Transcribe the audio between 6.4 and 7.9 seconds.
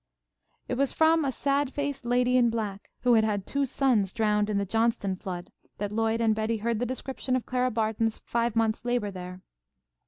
heard the description of Clara